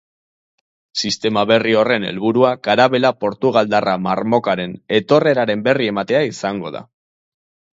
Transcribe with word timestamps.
Sistema 1.01 1.41
berri 1.51 1.75
horren 1.81 2.07
helburua 2.11 2.53
karabela 2.67 3.13
portugaldarra 3.25 3.95
marmokaren 4.09 4.75
etorreraren 5.01 5.63
berri 5.69 5.91
ematea 5.95 6.25
izango 6.33 6.73
da. 6.79 6.83